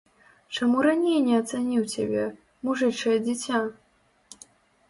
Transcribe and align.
Чаму 0.55 0.85
раней 0.85 1.19
не 1.25 1.35
ацаніў 1.41 1.83
цябе, 1.97 2.23
мужычае 2.69 3.15
дзіця? 3.27 3.63